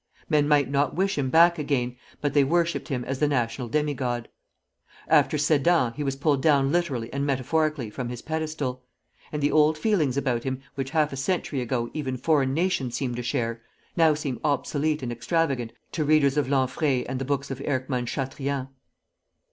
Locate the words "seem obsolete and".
14.15-15.11